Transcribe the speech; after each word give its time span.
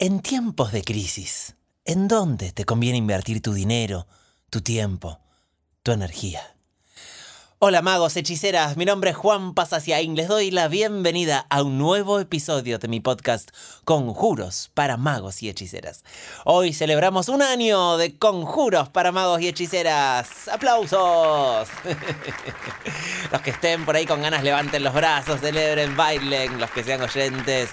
En 0.00 0.20
tiempos 0.20 0.70
de 0.70 0.84
crisis, 0.84 1.56
¿en 1.84 2.06
dónde 2.06 2.52
te 2.52 2.64
conviene 2.64 2.98
invertir 2.98 3.42
tu 3.42 3.52
dinero, 3.52 4.06
tu 4.48 4.60
tiempo, 4.60 5.18
tu 5.82 5.90
energía? 5.90 6.54
Hola 7.58 7.82
magos, 7.82 8.16
hechiceras, 8.16 8.76
mi 8.76 8.84
nombre 8.84 9.10
es 9.10 9.16
Juan 9.16 9.54
Pasaciaín, 9.54 10.14
les 10.14 10.28
doy 10.28 10.52
la 10.52 10.68
bienvenida 10.68 11.46
a 11.50 11.64
un 11.64 11.78
nuevo 11.78 12.20
episodio 12.20 12.78
de 12.78 12.86
mi 12.86 13.00
podcast 13.00 13.50
Conjuros 13.82 14.70
para 14.72 14.96
magos 14.96 15.42
y 15.42 15.48
hechiceras. 15.48 16.04
Hoy 16.44 16.72
celebramos 16.72 17.28
un 17.28 17.42
año 17.42 17.96
de 17.96 18.16
conjuros 18.16 18.90
para 18.90 19.10
magos 19.10 19.40
y 19.40 19.48
hechiceras. 19.48 20.46
¡Aplausos! 20.46 21.68
los 23.32 23.42
que 23.42 23.50
estén 23.50 23.84
por 23.84 23.96
ahí 23.96 24.06
con 24.06 24.22
ganas 24.22 24.44
levanten 24.44 24.84
los 24.84 24.94
brazos, 24.94 25.40
celebren, 25.40 25.96
bailen, 25.96 26.60
los 26.60 26.70
que 26.70 26.84
sean 26.84 27.02
oyentes 27.02 27.70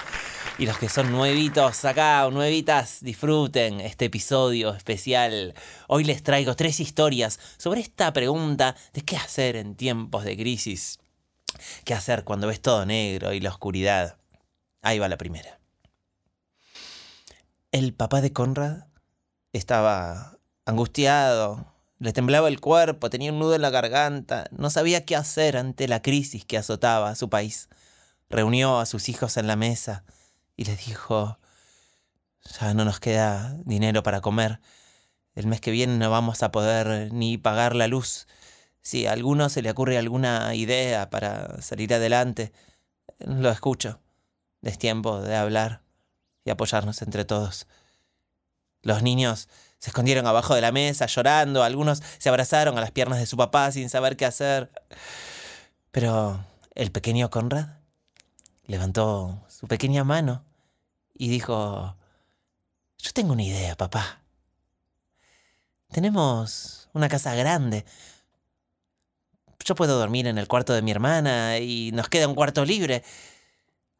y 0.57 0.65
los 0.65 0.77
que 0.77 0.87
son 0.87 1.11
nuevitos 1.11 1.83
acá 1.83 2.25
o 2.25 2.31
nuevitas, 2.31 2.99
disfruten 3.01 3.81
este 3.81 4.05
episodio 4.05 4.73
especial. 4.73 5.53
Hoy 5.88 6.05
les 6.05 6.23
traigo 6.23 6.55
tres 6.55 6.80
historias 6.80 7.39
sobre 7.57 7.81
esta 7.81 8.13
pregunta 8.13 8.75
de 8.94 9.02
qué 9.02 9.17
hacer 9.17 9.57
en 9.57 9.75
tiempos 9.75 10.23
de 10.23 10.38
crisis. 10.38 10.99
¿Qué 11.83 11.94
hacer 11.94 12.23
cuando 12.23 12.47
ves 12.47 12.61
todo 12.61 12.85
negro 12.85 13.33
y 13.33 13.41
la 13.41 13.49
oscuridad? 13.49 14.17
Ahí 14.81 14.99
va 14.99 15.09
la 15.09 15.17
primera. 15.17 15.59
El 17.72 17.94
papá 17.94 18.22
de 18.22 18.31
Conrad 18.31 18.85
estaba 19.52 20.38
angustiado, 20.66 21.73
le 21.99 22.13
temblaba 22.13 22.47
el 22.47 22.61
cuerpo, 22.61 23.09
tenía 23.09 23.33
un 23.33 23.39
nudo 23.39 23.55
en 23.55 23.61
la 23.61 23.69
garganta, 23.72 24.45
no 24.52 24.69
sabía 24.69 25.05
qué 25.05 25.17
hacer 25.17 25.58
ante 25.58 25.88
la 25.89 26.02
crisis 26.02 26.45
que 26.45 26.58
azotaba 26.58 27.09
a 27.09 27.16
su 27.16 27.30
país. 27.30 27.67
Reunió 28.30 28.80
a 28.80 28.85
sus 28.85 29.09
hijos 29.09 29.38
en 29.38 29.47
la 29.47 29.55
mesa, 29.55 30.03
y 30.55 30.66
les 30.66 30.86
dijo, 30.86 31.40
ya 32.59 32.73
no 32.73 32.86
nos 32.86 33.00
queda 33.00 33.55
dinero 33.66 34.04
para 34.04 34.22
comer. 34.22 34.59
El 35.34 35.47
mes 35.47 35.59
que 35.59 35.72
viene 35.72 35.97
no 35.97 36.09
vamos 36.09 36.44
a 36.44 36.52
poder 36.52 37.12
ni 37.14 37.38
pagar 37.38 37.75
la 37.75 37.88
luz. 37.88 38.28
Si 38.81 39.08
a 39.08 39.12
alguno 39.12 39.50
se 39.50 39.62
le 39.62 39.72
ocurre 39.72 39.97
alguna 39.97 40.53
idea 40.56 41.09
para 41.09 41.62
salir 41.62 41.94
adelante, 41.94 42.53
lo 43.20 43.50
escucho. 43.50 44.00
Es 44.62 44.78
tiempo 44.78 45.22
de 45.22 45.36
hablar 45.36 45.81
y 46.45 46.52
apoyarnos 46.52 47.02
entre 47.02 47.25
todos. 47.25 47.67
Los 48.81 49.03
niños 49.03 49.50
se 49.80 49.90
escondieron 49.90 50.25
abajo 50.28 50.56
de 50.56 50.62
la 50.62 50.72
mesa 50.72 51.08
llorando, 51.08 51.64
algunos 51.64 52.02
se 52.17 52.30
abrazaron 52.30 52.78
a 52.78 52.81
las 52.81 52.92
piernas 52.92 53.19
de 53.19 53.25
su 53.25 53.36
papá 53.36 53.72
sin 53.72 53.90
saber 53.90 54.16
qué 54.16 54.25
hacer. 54.25 54.72
Pero 55.92 56.45
el 56.75 56.92
pequeño 56.92 57.30
Conrad 57.30 57.84
levantó 58.67 59.44
su 59.47 59.67
pequeña 59.67 60.03
mano 60.03 60.44
y 61.13 61.30
dijo, 61.30 61.95
yo 62.97 63.11
tengo 63.13 63.33
una 63.33 63.44
idea, 63.44 63.75
papá. 63.75 64.22
Tenemos 65.91 66.89
una 66.94 67.07
casa 67.07 67.35
grande. 67.35 67.85
Yo 69.63 69.75
puedo 69.75 69.97
dormir 69.97 70.27
en 70.27 70.38
el 70.38 70.47
cuarto 70.47 70.73
de 70.73 70.81
mi 70.81 70.91
hermana 70.91 71.59
y 71.59 71.91
nos 71.94 72.09
queda 72.09 72.27
un 72.27 72.35
cuarto 72.35 72.66
libre. 72.66 73.03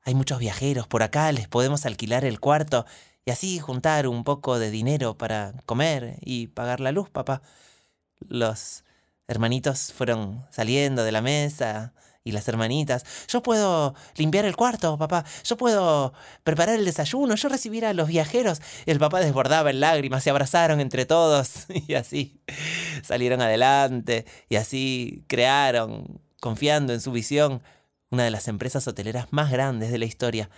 Hay 0.04 0.14
muchos 0.14 0.40
viajeros 0.40 0.88
por 0.88 1.04
acá, 1.04 1.32
les 1.32 1.48
podemos 1.48 1.86
alquilar 1.86 2.26
el 2.26 2.40
cuarto 2.40 2.86
y 3.26 3.32
así 3.32 3.60
juntar 3.60 4.08
un 4.08 4.24
poco 4.24 4.60
de 4.60 4.70
dinero 4.70 5.18
para 5.18 5.54
comer 5.66 6.18
y 6.22 6.48
pagar 6.48 6.80
la 6.80 6.92
luz, 6.92 7.10
papá. 7.10 7.42
Los 8.20 8.84
hermanitos 9.28 9.92
fueron 9.94 10.46
saliendo 10.52 11.04
de 11.04 11.12
la 11.12 11.22
mesa, 11.22 11.94
y 12.26 12.32
las 12.32 12.48
hermanitas. 12.50 13.06
Yo 13.28 13.42
puedo 13.42 13.94
limpiar 14.18 14.46
el 14.46 14.56
cuarto, 14.56 14.98
papá. 14.98 15.24
Yo 15.44 15.56
puedo 15.56 16.12
preparar 16.44 16.76
el 16.76 16.84
desayuno. 16.84 17.36
Yo 17.36 17.48
recibir 17.48 17.86
a 17.86 17.94
los 17.94 18.08
viajeros. 18.08 18.62
El 18.88 19.00
papá 19.00 19.20
desbordaba 19.20 19.70
en 19.70 19.80
lágrimas. 19.80 20.24
Se 20.24 20.32
abrazaron 20.32 20.82
entre 20.82 21.06
todos. 21.06 21.68
Y 21.88 21.94
así 21.94 22.42
salieron 23.04 23.42
adelante. 23.42 24.26
Y 24.50 24.56
así 24.56 25.24
crearon, 25.28 26.20
confiando 26.42 26.94
en 26.94 27.02
su 27.02 27.12
visión, 27.12 27.62
una 28.10 28.24
de 28.24 28.32
las 28.32 28.48
empresas 28.48 28.88
hoteleras 28.88 29.28
más 29.30 29.52
grandes 29.52 29.92
de 29.92 30.00
la 30.00 30.06
historia. 30.06 30.50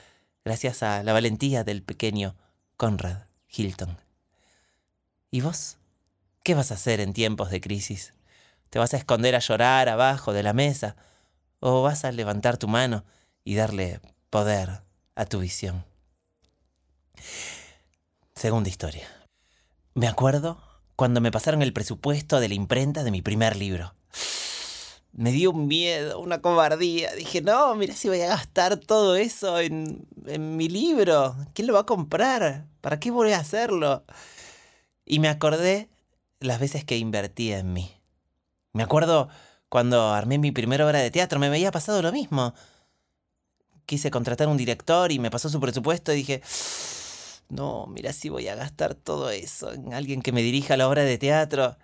Gracias 0.46 0.84
a 0.84 1.04
la 1.04 1.12
valentía 1.12 1.66
del 1.66 1.84
pequeño 1.84 2.38
Conrad 2.78 3.24
Hilton. 3.50 3.98
¿Y 5.32 5.42
vos? 5.42 5.78
¿Qué 6.44 6.56
vas 6.56 6.72
a 6.72 6.76
hacer 6.76 7.02
en 7.02 7.12
tiempos 7.12 7.50
de 7.52 7.60
crisis? 7.60 8.14
¿Te 8.70 8.80
vas 8.80 8.94
a 8.94 8.98
esconder 8.98 9.36
a 9.36 9.40
llorar 9.40 9.90
abajo 9.90 10.32
de 10.32 10.44
la 10.44 10.54
mesa? 10.54 10.96
O 11.60 11.82
vas 11.82 12.06
a 12.06 12.12
levantar 12.12 12.58
tu 12.58 12.68
mano 12.68 13.04
y 13.44 13.56
darle 13.56 14.02
poder 14.30 14.82
a 15.16 15.26
tu 15.26 15.40
visión. 15.40 15.86
Segunda 18.36 18.70
historia. 18.70 19.08
Me 19.94 20.08
acuerdo 20.08 20.62
cuando 20.96 21.22
me 21.22 21.32
pasaron 21.32 21.62
el 21.62 21.74
presupuesto 21.74 22.40
de 22.40 22.50
la 22.50 22.56
imprenta 22.56 23.04
de 23.04 23.12
mi 23.12 23.22
primer 23.22 23.56
libro. 23.56 23.96
Me 25.12 25.32
dio 25.32 25.50
un 25.52 25.68
miedo, 25.68 26.20
una 26.20 26.42
cobardía. 26.42 27.12
Dije, 27.16 27.42
no, 27.42 27.74
mira 27.74 27.96
si 27.96 28.08
voy 28.08 28.22
a 28.22 28.28
gastar 28.28 28.78
todo 28.78 29.16
eso 29.16 29.60
en, 29.60 30.08
en 30.28 30.58
mi 30.58 30.70
libro. 30.70 31.36
¿Quién 31.54 31.68
lo 31.68 31.74
va 31.74 31.82
a 31.82 31.86
comprar? 31.86 32.68
¿Para 32.82 33.00
qué 33.00 33.10
voy 33.10 33.32
a 33.32 33.40
hacerlo? 33.40 34.06
Y 35.06 35.20
me 35.20 35.30
acordé 35.30 35.90
las 36.40 36.60
veces 36.60 36.86
que 36.86 36.98
invertí 36.98 37.52
en 37.52 37.74
mí. 37.74 37.92
Me 38.74 38.84
acuerdo 38.84 39.30
cuando 39.70 40.14
armé 40.14 40.38
mi 40.38 40.52
primera 40.52 40.86
obra 40.86 41.00
de 41.00 41.12
teatro 41.12 41.40
me 41.40 41.48
había 41.48 41.72
pasado 41.72 42.02
lo 42.02 42.12
mismo. 42.12 42.54
Quise 43.86 44.12
contratar 44.12 44.48
un 44.48 44.58
director 44.58 45.12
y 45.12 45.20
me 45.20 45.32
pasó 45.32 45.50
su 45.50 45.60
presupuesto 45.60 46.12
y 46.14 46.18
dije, 46.18 46.42
no, 47.50 47.88
mira 47.88 48.14
si 48.14 48.30
voy 48.30 48.48
a 48.48 48.56
gastar 48.56 48.96
todo 48.96 49.30
eso 49.30 49.72
en 49.72 49.94
alguien 49.94 50.22
que 50.22 50.32
me 50.32 50.42
dirija 50.42 50.78
la 50.78 50.88
obra 50.90 51.04
de 51.04 51.18
teatro. 51.18 51.78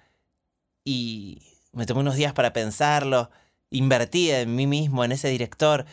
Y 0.84 1.42
me 1.72 1.86
tomé 1.86 2.02
unos 2.02 2.16
días 2.16 2.34
para 2.34 2.54
pensarlo, 2.54 3.30
invertí 3.70 4.32
en 4.32 4.56
mí 4.56 4.68
mismo, 4.68 5.04
en 5.06 5.14
ese 5.14 5.30
director, 5.30 5.86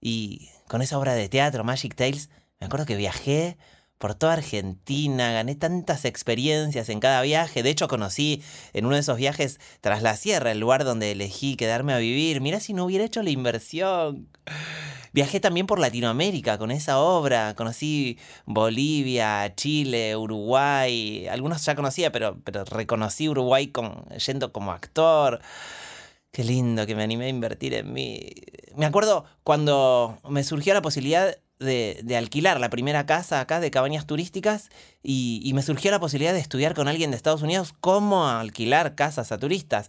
y 0.00 0.48
con 0.66 0.82
esa 0.82 0.98
obra 0.98 1.14
de 1.14 1.28
teatro, 1.28 1.62
Magic 1.62 1.94
Tales, 1.94 2.30
me 2.58 2.66
acuerdo 2.66 2.86
que 2.86 2.96
viajé 2.96 3.58
por 4.00 4.14
toda 4.14 4.32
Argentina, 4.32 5.30
gané 5.30 5.56
tantas 5.56 6.06
experiencias 6.06 6.88
en 6.88 7.00
cada 7.00 7.20
viaje. 7.20 7.62
De 7.62 7.68
hecho, 7.68 7.86
conocí 7.86 8.42
en 8.72 8.86
uno 8.86 8.94
de 8.94 9.02
esos 9.02 9.18
viajes 9.18 9.60
tras 9.82 10.00
la 10.00 10.16
sierra, 10.16 10.52
el 10.52 10.58
lugar 10.58 10.84
donde 10.84 11.12
elegí 11.12 11.54
quedarme 11.54 11.92
a 11.92 11.98
vivir. 11.98 12.40
Mirá 12.40 12.60
si 12.60 12.72
no 12.72 12.86
hubiera 12.86 13.04
hecho 13.04 13.22
la 13.22 13.28
inversión. 13.28 14.26
Viajé 15.12 15.38
también 15.38 15.66
por 15.66 15.78
Latinoamérica 15.78 16.56
con 16.56 16.70
esa 16.70 16.98
obra. 16.98 17.54
Conocí 17.56 18.18
Bolivia, 18.46 19.54
Chile, 19.54 20.16
Uruguay. 20.16 21.26
Algunos 21.28 21.62
ya 21.62 21.74
conocía, 21.74 22.10
pero, 22.10 22.38
pero 22.42 22.64
reconocí 22.64 23.28
Uruguay 23.28 23.66
con, 23.66 24.06
yendo 24.26 24.50
como 24.50 24.72
actor. 24.72 25.42
Qué 26.32 26.42
lindo 26.42 26.86
que 26.86 26.94
me 26.94 27.02
animé 27.02 27.26
a 27.26 27.28
invertir 27.28 27.74
en 27.74 27.92
mí. 27.92 28.30
Me 28.76 28.86
acuerdo 28.86 29.26
cuando 29.42 30.18
me 30.26 30.42
surgió 30.42 30.72
la 30.72 30.80
posibilidad 30.80 31.36
de, 31.60 32.16
alquilar 32.16 32.58
la 32.58 32.70
primera 32.70 33.06
casa 33.06 33.40
acá 33.40 33.60
de 33.60 33.70
cabañas 33.70 34.06
turísticas 34.06 34.70
y, 35.02 35.50
me 35.54 35.62
surgió 35.62 35.90
la 35.90 36.00
posibilidad 36.00 36.32
de 36.32 36.40
estudiar 36.40 36.74
con 36.74 36.88
alguien 36.88 37.10
de 37.10 37.16
Estados 37.16 37.42
Unidos 37.42 37.74
cómo 37.80 38.26
alquilar 38.26 38.94
casas 38.94 39.30
a 39.30 39.38
turistas. 39.38 39.88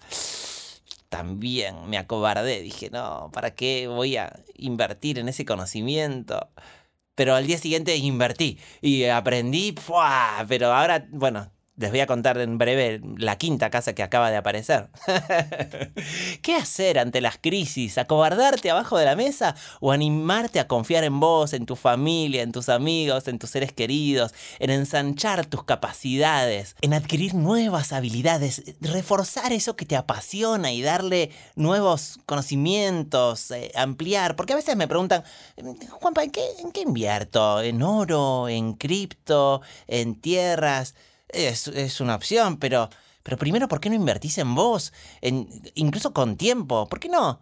También 1.09 1.89
me 1.89 1.97
acobardé, 1.97 2.61
dije, 2.61 2.89
no, 2.89 3.31
¿para 3.33 3.51
qué 3.55 3.87
voy 3.87 4.17
a 4.17 4.39
invertir 4.55 5.19
en 5.19 5.29
ese 5.29 5.45
conocimiento? 5.45 6.49
Pero 7.15 7.35
al 7.35 7.47
día 7.47 7.57
siguiente 7.57 7.95
invertí 7.97 8.57
y 8.81 9.05
aprendí, 9.05 9.75
pero 10.47 10.73
ahora, 10.73 11.07
bueno, 11.11 11.51
les 11.81 11.89
voy 11.89 11.99
a 11.99 12.07
contar 12.07 12.37
en 12.37 12.57
breve 12.57 13.01
la 13.17 13.37
quinta 13.37 13.71
casa 13.71 13.93
que 13.93 14.03
acaba 14.03 14.29
de 14.29 14.37
aparecer. 14.37 14.89
¿Qué 16.41 16.55
hacer 16.55 16.99
ante 16.99 17.21
las 17.21 17.39
crisis? 17.39 17.97
¿Acobardarte 17.97 18.69
abajo 18.69 18.97
de 18.97 19.05
la 19.05 19.15
mesa 19.15 19.55
o 19.79 19.91
animarte 19.91 20.59
a 20.59 20.67
confiar 20.67 21.03
en 21.03 21.19
vos, 21.19 21.53
en 21.53 21.65
tu 21.65 21.75
familia, 21.75 22.43
en 22.43 22.51
tus 22.51 22.69
amigos, 22.69 23.27
en 23.27 23.39
tus 23.39 23.49
seres 23.49 23.73
queridos, 23.73 24.33
en 24.59 24.69
ensanchar 24.69 25.45
tus 25.47 25.63
capacidades, 25.63 26.75
en 26.81 26.93
adquirir 26.93 27.33
nuevas 27.33 27.93
habilidades, 27.93 28.61
reforzar 28.79 29.51
eso 29.51 29.75
que 29.75 29.85
te 29.85 29.95
apasiona 29.95 30.71
y 30.71 30.83
darle 30.83 31.31
nuevos 31.55 32.19
conocimientos, 32.27 33.49
eh, 33.49 33.71
ampliar? 33.75 34.35
Porque 34.35 34.53
a 34.53 34.57
veces 34.57 34.75
me 34.75 34.87
preguntan, 34.87 35.23
Juanpa, 35.89 36.23
¿en 36.23 36.29
qué, 36.29 36.45
¿en 36.59 36.71
qué 36.71 36.81
invierto? 36.81 37.59
¿En 37.61 37.81
oro? 37.81 38.47
¿En 38.47 38.73
cripto? 38.73 39.61
¿En 39.87 40.13
tierras? 40.21 40.93
Es, 41.33 42.01
una 42.01 42.15
opción, 42.15 42.57
pero, 42.57 42.89
pero 43.23 43.37
primero, 43.37 43.67
¿por 43.67 43.79
qué 43.79 43.89
no 43.89 43.95
invertís 43.95 44.37
en 44.37 44.55
vos? 44.55 44.93
En, 45.21 45.47
incluso 45.75 46.13
con 46.13 46.37
tiempo. 46.37 46.87
¿Por 46.87 46.99
qué 46.99 47.09
no 47.09 47.39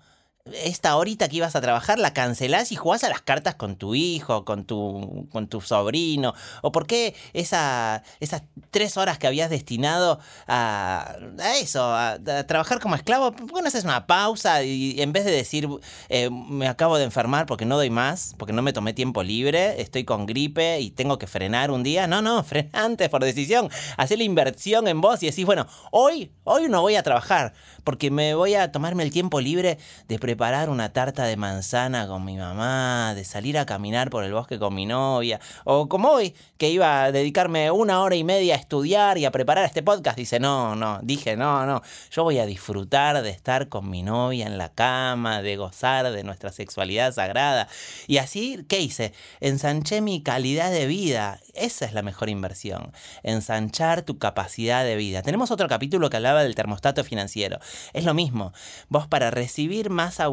esta 0.54 0.96
horita 0.96 1.28
que 1.28 1.38
ibas 1.38 1.56
a 1.56 1.62
trabajar 1.62 2.00
la 2.00 2.14
cancelás 2.14 2.72
y 2.72 2.76
jugás 2.76 3.04
a 3.04 3.10
las 3.10 3.22
cartas 3.22 3.56
con 3.56 3.76
tu 3.76 3.96
hijo, 3.96 4.46
con 4.46 4.66
tu, 4.66 5.28
con 5.32 5.48
tu 5.48 5.62
sobrino? 5.62 6.34
¿O 6.62 6.72
por 6.72 6.88
qué 6.88 7.16
esa, 7.34 8.04
esas 8.20 8.44
tres 8.72 8.98
horas 8.98 9.18
que 9.18 9.28
habías 9.28 9.50
destinado 9.50 10.20
a, 10.48 11.16
eso, 11.62 11.84
a, 11.84 12.20
trabajar 12.48 12.80
como 12.80 12.96
esclavo, 12.96 13.32
por 13.32 13.54
qué 13.54 13.62
no 13.62 13.68
haces 13.68 13.84
una 13.84 14.08
pausa 14.08 14.64
y 14.64 15.02
en 15.02 15.14
vez 15.14 15.26
de 15.26 15.32
decir 15.32 15.68
eh, 16.10 16.30
me 16.30 16.68
acabo 16.68 16.98
de 16.98 17.04
enfermar 17.04 17.46
porque 17.46 17.66
no 17.66 17.76
doy 17.76 17.90
más, 17.90 18.36
porque 18.38 18.54
no 18.54 18.62
me 18.62 18.74
tomé 18.74 18.94
tiempo 18.94 19.24
libre, 19.24 19.82
estoy 19.82 20.04
con 20.04 20.26
gripe 20.26 20.80
y 20.80 20.92
tengo 20.92 21.18
que 21.18 21.28
frenar 21.28 21.72
un 21.72 21.84
día? 21.84 22.08
No, 22.08 22.22
no, 22.22 22.44
frena 22.50 22.70
antes 22.74 23.10
por 23.10 23.24
decisión. 23.24 23.70
Hacer 23.98 24.18
la 24.18 24.24
inversión 24.24 24.88
en 24.88 25.02
vos 25.02 25.22
y 25.24 25.28
decís, 25.28 25.46
bueno, 25.46 25.68
hoy, 25.92 26.32
hoy 26.44 26.68
no 26.70 26.82
voy 26.82 26.96
a 26.96 27.04
trabajar 27.04 27.54
porque 27.84 28.12
me 28.12 28.34
voy 28.34 28.56
a 28.56 28.72
tomarme 28.72 29.04
el 29.04 29.12
tiempo 29.12 29.40
libre 29.42 29.78
de 30.08 30.20
preparar 30.20 30.39
una 30.40 30.94
tarta 30.94 31.26
de 31.26 31.36
manzana 31.36 32.08
con 32.08 32.24
mi 32.24 32.38
mamá, 32.38 33.14
de 33.14 33.26
salir 33.26 33.58
a 33.58 33.66
caminar 33.66 34.10
por 34.10 34.24
el 34.24 34.32
bosque 34.32 34.58
con 34.58 34.74
mi 34.74 34.86
novia, 34.86 35.42
o 35.66 35.90
como 35.90 36.12
hoy, 36.12 36.34
que 36.58 36.70
iba 36.70 37.04
a 37.04 37.12
dedicarme 37.12 37.72
una 37.72 38.02
hora 38.02 38.16
y 38.16 38.24
media 38.24 38.56
a 38.56 38.58
estudiar 38.58 39.18
y 39.18 39.26
a 39.26 39.32
preparar 39.32 39.66
este 39.66 39.84
podcast. 39.84 40.18
Dice, 40.18 40.40
no, 40.40 40.78
no, 40.78 41.00
dije, 41.04 41.36
no, 41.36 41.66
no, 41.66 41.82
yo 42.12 42.24
voy 42.24 42.40
a 42.40 42.46
disfrutar 42.46 43.22
de 43.22 43.30
estar 43.32 43.68
con 43.68 43.90
mi 43.90 44.02
novia 44.02 44.48
en 44.48 44.58
la 44.58 44.70
cama, 44.70 45.42
de 45.42 45.58
gozar 45.58 46.10
de 46.10 46.24
nuestra 46.24 46.54
sexualidad 46.54 47.14
sagrada. 47.14 47.68
Y 48.08 48.18
así, 48.18 48.64
¿qué 48.70 48.80
hice? 48.80 49.12
Ensanché 49.42 50.00
mi 50.00 50.24
calidad 50.24 50.72
de 50.72 50.88
vida. 50.88 51.42
Esa 51.54 51.84
es 51.84 51.94
la 51.94 52.02
mejor 52.02 52.30
inversión. 52.30 52.94
Ensanchar 53.24 54.04
tu 54.04 54.18
capacidad 54.18 54.86
de 54.86 54.96
vida. 54.96 55.22
Tenemos 55.22 55.52
otro 55.52 55.68
capítulo 55.68 56.10
que 56.10 56.16
hablaba 56.16 56.44
del 56.44 56.56
termostato 56.56 57.04
financiero. 57.04 57.60
Es 57.92 58.06
lo 58.06 58.14
mismo. 58.14 58.54
Vos 58.88 59.06
para 59.08 59.32
recibir 59.32 59.90
más 59.90 60.22
abundancia, 60.22 60.29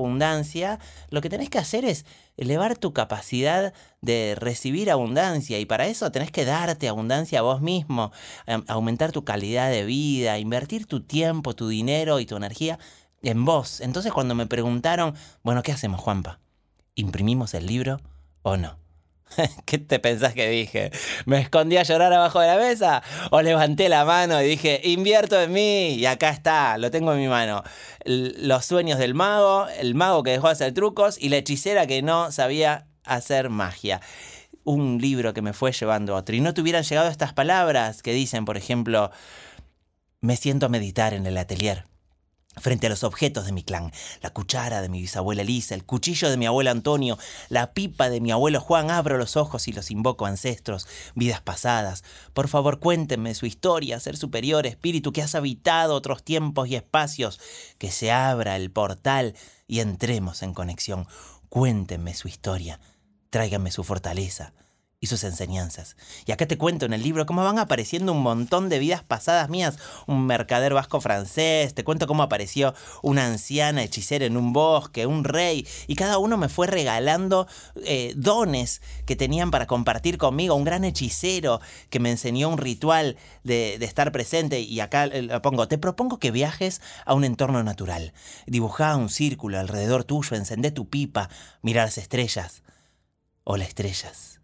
lo 1.10 1.20
que 1.20 1.28
tenés 1.28 1.50
que 1.50 1.58
hacer 1.58 1.84
es 1.84 2.04
elevar 2.36 2.76
tu 2.76 2.92
capacidad 2.92 3.72
de 4.00 4.34
recibir 4.38 4.90
abundancia 4.90 5.58
y 5.58 5.64
para 5.64 5.86
eso 5.86 6.10
tenés 6.12 6.30
que 6.30 6.44
darte 6.44 6.88
abundancia 6.88 7.40
a 7.40 7.42
vos 7.42 7.60
mismo, 7.60 8.12
aumentar 8.68 9.12
tu 9.12 9.24
calidad 9.24 9.70
de 9.70 9.84
vida, 9.84 10.38
invertir 10.38 10.86
tu 10.86 11.02
tiempo, 11.02 11.54
tu 11.54 11.68
dinero 11.68 12.20
y 12.20 12.26
tu 12.26 12.36
energía 12.36 12.78
en 13.22 13.44
vos. 13.44 13.80
Entonces 13.80 14.12
cuando 14.12 14.34
me 14.34 14.46
preguntaron, 14.46 15.14
bueno, 15.42 15.62
¿qué 15.62 15.72
hacemos, 15.72 16.00
Juanpa? 16.00 16.40
¿Imprimimos 16.94 17.54
el 17.54 17.66
libro 17.66 18.00
o 18.42 18.56
no? 18.56 18.85
¿Qué 19.64 19.78
te 19.78 19.98
pensás 19.98 20.34
que 20.34 20.48
dije? 20.48 20.90
¿Me 21.24 21.40
escondí 21.40 21.76
a 21.76 21.82
llorar 21.82 22.12
abajo 22.12 22.40
de 22.40 22.46
la 22.46 22.56
mesa? 22.56 23.02
¿O 23.30 23.42
levanté 23.42 23.88
la 23.88 24.04
mano 24.04 24.40
y 24.40 24.46
dije, 24.46 24.80
invierto 24.84 25.40
en 25.40 25.52
mí? 25.52 25.94
Y 25.94 26.06
acá 26.06 26.30
está, 26.30 26.78
lo 26.78 26.90
tengo 26.90 27.12
en 27.12 27.20
mi 27.20 27.28
mano. 27.28 27.62
Los 28.04 28.64
sueños 28.64 28.98
del 28.98 29.14
mago, 29.14 29.66
el 29.78 29.94
mago 29.94 30.22
que 30.22 30.30
dejó 30.30 30.46
de 30.48 30.52
hacer 30.52 30.74
trucos 30.74 31.18
y 31.20 31.28
la 31.28 31.38
hechicera 31.38 31.86
que 31.86 32.02
no 32.02 32.32
sabía 32.32 32.86
hacer 33.04 33.50
magia. 33.50 34.00
Un 34.64 34.98
libro 35.00 35.32
que 35.32 35.42
me 35.42 35.52
fue 35.52 35.72
llevando 35.72 36.14
otro. 36.14 36.34
Y 36.34 36.40
no 36.40 36.54
te 36.54 36.60
hubieran 36.60 36.82
llegado 36.82 37.08
estas 37.08 37.32
palabras 37.32 38.02
que 38.02 38.12
dicen, 38.12 38.44
por 38.44 38.56
ejemplo, 38.56 39.10
me 40.20 40.36
siento 40.36 40.66
a 40.66 40.68
meditar 40.68 41.14
en 41.14 41.26
el 41.26 41.36
atelier 41.38 41.84
frente 42.56 42.86
a 42.86 42.90
los 42.90 43.04
objetos 43.04 43.46
de 43.46 43.52
mi 43.52 43.62
clan, 43.62 43.92
la 44.22 44.30
cuchara 44.30 44.80
de 44.80 44.88
mi 44.88 45.00
bisabuela 45.00 45.42
Elisa, 45.42 45.74
el 45.74 45.84
cuchillo 45.84 46.30
de 46.30 46.36
mi 46.36 46.46
abuelo 46.46 46.70
Antonio, 46.70 47.18
la 47.48 47.72
pipa 47.72 48.08
de 48.08 48.20
mi 48.20 48.30
abuelo 48.30 48.60
Juan, 48.60 48.90
abro 48.90 49.18
los 49.18 49.36
ojos 49.36 49.68
y 49.68 49.72
los 49.72 49.90
invoco 49.90 50.26
ancestros, 50.26 50.86
vidas 51.14 51.40
pasadas. 51.40 52.02
Por 52.32 52.48
favor, 52.48 52.80
cuéntenme 52.80 53.34
su 53.34 53.46
historia, 53.46 54.00
ser 54.00 54.16
superior, 54.16 54.66
espíritu 54.66 55.12
que 55.12 55.22
has 55.22 55.34
habitado 55.34 55.94
otros 55.94 56.22
tiempos 56.22 56.68
y 56.68 56.76
espacios, 56.76 57.40
que 57.78 57.90
se 57.90 58.10
abra 58.10 58.56
el 58.56 58.70
portal 58.70 59.34
y 59.66 59.80
entremos 59.80 60.42
en 60.42 60.54
conexión. 60.54 61.06
Cuéntenme 61.48 62.14
su 62.14 62.28
historia, 62.28 62.80
tráiganme 63.30 63.70
su 63.70 63.84
fortaleza, 63.84 64.52
y 64.98 65.08
sus 65.08 65.24
enseñanzas. 65.24 65.96
Y 66.24 66.32
acá 66.32 66.46
te 66.46 66.56
cuento 66.56 66.86
en 66.86 66.94
el 66.94 67.02
libro 67.02 67.26
cómo 67.26 67.44
van 67.44 67.58
apareciendo 67.58 68.12
un 68.12 68.22
montón 68.22 68.70
de 68.70 68.78
vidas 68.78 69.02
pasadas 69.02 69.50
mías. 69.50 69.78
Un 70.06 70.26
mercader 70.26 70.72
vasco 70.72 71.00
francés, 71.00 71.74
te 71.74 71.84
cuento 71.84 72.06
cómo 72.06 72.22
apareció 72.22 72.74
una 73.02 73.26
anciana 73.26 73.82
hechicera 73.82 74.24
en 74.24 74.36
un 74.38 74.54
bosque, 74.54 75.06
un 75.06 75.24
rey, 75.24 75.66
y 75.86 75.96
cada 75.96 76.18
uno 76.18 76.38
me 76.38 76.48
fue 76.48 76.66
regalando 76.66 77.46
eh, 77.84 78.14
dones 78.16 78.80
que 79.04 79.16
tenían 79.16 79.50
para 79.50 79.66
compartir 79.66 80.16
conmigo. 80.16 80.54
Un 80.54 80.64
gran 80.64 80.84
hechicero 80.84 81.60
que 81.90 82.00
me 82.00 82.10
enseñó 82.10 82.48
un 82.48 82.58
ritual 82.58 83.16
de, 83.44 83.74
estar 83.74 84.12
presente, 84.12 84.60
y 84.60 84.80
acá 84.80 85.04
eh, 85.04 85.22
lo 85.22 85.42
pongo, 85.42 85.68
te 85.68 85.76
propongo 85.76 86.18
que 86.18 86.30
viajes 86.30 86.80
a 87.04 87.12
un 87.12 87.24
entorno 87.24 87.62
natural. 87.62 88.14
Dibujá 88.46 88.96
un 88.96 89.10
círculo 89.10 89.58
alrededor 89.58 90.04
tuyo, 90.04 90.36
encendé 90.36 90.70
tu 90.70 90.88
pipa, 90.88 91.28
mirar 91.60 91.86
las 91.86 91.98
estrellas. 91.98 92.62
Hola 93.44 93.64
estrellas 93.64 94.35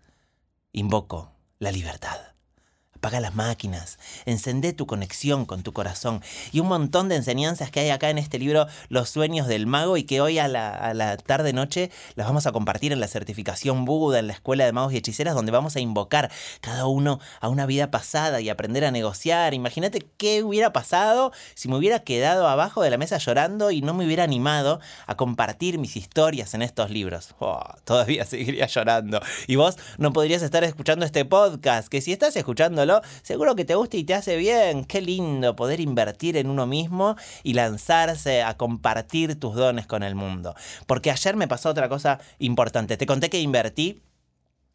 Invoco 0.74 1.34
la 1.58 1.70
libertad 1.70 2.31
apaga 3.02 3.18
las 3.18 3.34
máquinas, 3.34 3.98
encendé 4.26 4.72
tu 4.72 4.86
conexión 4.86 5.44
con 5.44 5.64
tu 5.64 5.72
corazón 5.72 6.22
y 6.52 6.60
un 6.60 6.68
montón 6.68 7.08
de 7.08 7.16
enseñanzas 7.16 7.72
que 7.72 7.80
hay 7.80 7.90
acá 7.90 8.10
en 8.10 8.18
este 8.18 8.38
libro, 8.38 8.68
Los 8.90 9.10
sueños 9.10 9.48
del 9.48 9.66
mago, 9.66 9.96
y 9.96 10.04
que 10.04 10.20
hoy 10.20 10.38
a 10.38 10.46
la, 10.46 11.16
tarde-noche 11.16 11.90
las 12.14 12.28
vamos 12.28 12.46
a 12.46 12.52
compartir 12.52 12.92
en 12.92 13.00
la 13.00 13.08
certificación 13.08 13.84
Buda, 13.86 14.20
en 14.20 14.28
la 14.28 14.34
Escuela 14.34 14.64
de 14.64 14.72
Magos 14.72 14.92
y 14.92 14.98
Hechiceras, 14.98 15.34
donde 15.34 15.50
vamos 15.50 15.74
a 15.74 15.80
invocar 15.80 16.30
cada 16.60 16.86
uno 16.86 17.18
a 17.40 17.48
una 17.48 17.66
vida 17.66 17.90
pasada 17.90 18.40
y 18.40 18.48
aprender 18.48 18.84
a 18.84 18.92
negociar. 18.92 19.52
Imagínate 19.52 20.06
qué 20.16 20.44
hubiera 20.44 20.72
pasado 20.72 21.32
si 21.56 21.66
me 21.66 21.74
hubiera 21.74 22.04
quedado 22.04 22.46
abajo 22.46 22.82
de 22.82 22.90
la 22.90 22.98
mesa 22.98 23.18
llorando 23.18 23.72
y 23.72 23.82
no 23.82 23.94
me 23.94 24.06
hubiera 24.06 24.22
animado 24.22 24.78
a 25.08 25.16
compartir 25.16 25.78
mis 25.78 25.96
historias 25.96 26.54
en 26.54 26.62
estos 26.62 26.88
libros. 26.90 27.34
Oh, 27.40 27.60
todavía 27.82 28.24
seguiría 28.26 28.68
llorando. 28.68 29.20
Y 29.48 29.56
vos 29.56 29.76
no 29.98 30.12
podrías 30.12 30.42
estar 30.42 30.62
escuchando 30.62 31.04
este 31.04 31.24
podcast, 31.24 31.88
que 31.88 32.00
si 32.00 32.12
estás 32.12 32.36
escuchándolo, 32.36 32.91
seguro 33.22 33.54
que 33.54 33.64
te 33.64 33.74
gusta 33.74 33.96
y 33.96 34.04
te 34.04 34.14
hace 34.14 34.36
bien. 34.36 34.84
Qué 34.84 35.00
lindo 35.00 35.56
poder 35.56 35.80
invertir 35.80 36.36
en 36.36 36.50
uno 36.50 36.66
mismo 36.66 37.16
y 37.42 37.54
lanzarse 37.54 38.42
a 38.42 38.56
compartir 38.56 39.38
tus 39.38 39.54
dones 39.54 39.86
con 39.86 40.02
el 40.02 40.14
mundo. 40.14 40.54
Porque 40.86 41.10
ayer 41.10 41.36
me 41.36 41.48
pasó 41.48 41.70
otra 41.70 41.88
cosa 41.88 42.18
importante. 42.38 42.96
Te 42.96 43.06
conté 43.06 43.30
que 43.30 43.40
invertí 43.40 44.02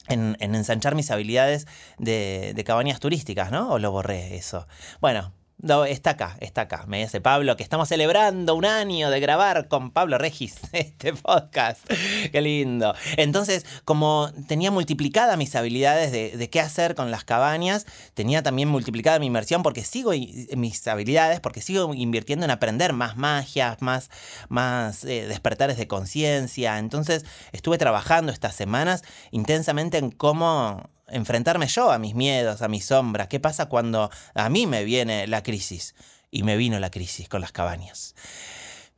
en, 0.07 0.37
ensanchar 0.39 0.95
mis 0.95 1.11
habilidades 1.11 1.67
de, 1.97 2.53
de, 2.55 2.63
cabañas 2.63 2.99
turísticas, 2.99 3.51
¿no? 3.51 3.71
¿O 3.71 3.79
lo 3.79 3.91
borré 3.91 4.35
eso? 4.35 4.67
Bueno, 5.01 5.33
no, 5.59 5.85
está 5.85 6.11
acá, 6.11 6.37
está 6.39 6.61
acá. 6.61 6.85
Me 6.87 6.99
dice 6.99 7.19
Pablo 7.19 7.57
que 7.57 7.63
estamos 7.63 7.89
celebrando 7.89 8.53
un 8.53 8.65
año 8.65 9.09
de 9.09 9.19
grabar 9.19 9.67
con 9.67 9.89
Pablo 9.89 10.19
Regis 10.19 10.55
este 10.71 11.13
podcast. 11.13 11.83
Qué 12.31 12.41
lindo. 12.41 12.93
Entonces, 13.17 13.65
como 13.83 14.31
tenía 14.47 14.69
multiplicada 14.69 15.35
mis 15.35 15.55
habilidades 15.55 16.11
de, 16.11 16.49
qué 16.51 16.61
hacer 16.61 16.93
con 16.93 17.09
las 17.09 17.23
cabañas, 17.23 17.87
tenía 18.13 18.43
también 18.43 18.69
multiplicada 18.69 19.17
mi 19.17 19.25
inversión 19.25 19.63
porque 19.63 19.83
sigo 19.83 20.11
mis 20.55 20.87
habilidades, 20.87 21.39
porque 21.39 21.61
sigo 21.61 21.91
invirtiendo 21.95 22.45
en 22.45 22.51
aprender 22.51 22.93
más 22.93 23.17
magias, 23.17 23.81
más, 23.81 24.11
más 24.49 25.05
eh, 25.05 25.25
despertares 25.27 25.77
de 25.77 25.87
conciencia. 25.87 26.77
Entonces, 26.77 27.25
estuve 27.51 27.79
trabajando 27.79 28.31
estas 28.31 28.53
semanas 28.53 29.03
intensamente 29.31 29.97
en 29.97 30.11
cómo 30.11 30.91
enfrentarme 31.07 31.67
yo 31.67 31.91
a 31.91 31.99
mis 31.99 32.15
miedos, 32.15 32.61
a 32.61 32.67
mis 32.67 32.85
sombras. 32.85 33.27
¿Qué 33.27 33.39
pasa 33.39 33.67
cuando 33.67 34.09
a 34.33 34.49
mí 34.49 34.67
me 34.67 34.83
viene 34.83 35.27
la 35.27 35.43
crisis? 35.43 35.95
Y 36.29 36.43
me 36.43 36.57
vino 36.57 36.79
la 36.79 36.91
crisis 36.91 37.29
con 37.29 37.41
las 37.41 37.51
cabañas. 37.51 38.15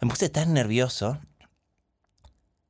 Me 0.01 0.09
puse 0.09 0.29
tan 0.29 0.53
nervioso 0.53 1.19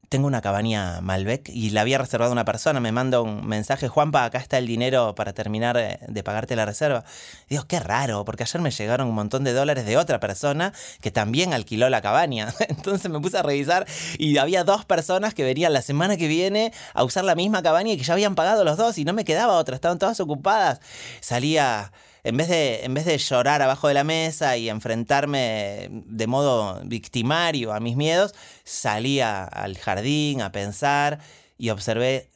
tengo 0.10 0.26
una 0.28 0.42
cabaña 0.42 1.02
Malbec 1.02 1.48
y 1.50 1.70
la 1.70 1.82
había 1.82 2.00
reservado 2.00 2.32
una 2.32 2.44
persona, 2.44 2.80
me 2.80 2.92
manda 2.92 3.22
un 3.22 3.46
mensaje, 3.48 3.88
Juanpa, 3.88 4.26
acá 4.26 4.40
está 4.40 4.58
el 4.58 4.66
dinero 4.66 5.14
para 5.16 5.34
terminar 5.34 5.78
de, 5.78 6.24
pagarte 6.24 6.56
la 6.56 6.66
reserva. 6.66 7.06
digo, 7.48 7.66
qué 7.68 7.80
raro, 7.80 8.26
porque 8.26 8.44
ayer 8.44 8.62
me 8.62 8.72
llegaron 8.72 9.08
un 9.08 9.16
montón 9.16 9.44
de 9.44 9.54
dólares 9.54 9.86
de 9.86 9.98
otra 9.98 10.20
persona 10.20 10.74
que 11.02 11.12
también 11.12 11.54
alquiló 11.54 11.90
la 11.90 12.02
cabaña. 12.02 12.54
Entonces 12.68 13.10
me 13.10 13.20
puse 13.20 13.38
a 13.38 13.44
revisar 13.44 13.88
y 14.18 14.38
había 14.38 14.64
dos 14.64 14.84
personas 14.84 15.34
que 15.34 15.44
venían 15.44 15.74
la 15.74 15.82
semana 15.82 16.18
que 16.18 16.28
viene 16.28 16.74
a 16.94 17.04
usar 17.04 17.24
la 17.24 17.36
misma 17.36 17.62
cabaña 17.62 17.94
y 17.94 17.98
que 17.98 18.04
ya 18.04 18.14
habían 18.14 18.36
pagado 18.36 18.64
los 18.64 18.78
dos 18.78 18.98
y 18.98 19.06
no 19.06 19.14
me 19.14 19.26
quedaba 19.26 19.54
otra, 19.54 19.76
estaban 19.76 20.00
todas 20.00 20.20
ocupadas. 20.20 20.80
Salía 21.22 21.92
en 22.24 22.38
vez, 22.38 22.48
de, 22.48 22.84
en 22.84 22.94
vez 22.94 23.06
de 23.06 23.18
llorar 23.18 23.62
abajo 23.62 23.88
de 23.88 23.94
la 23.94 24.04
mesa 24.04 24.58
y 24.58 24.70
enfrentarme 24.70 25.90
de 25.92 26.28
modo 26.28 26.82
victimario 26.84 27.74
a 27.74 27.80
mis 27.80 27.96
miedos, 27.96 28.36
salí 28.64 29.22
al 29.22 29.78
jardín 29.78 30.42
a 30.42 30.52
pensar 30.52 31.20
y 31.58 31.70
observé 31.70 32.30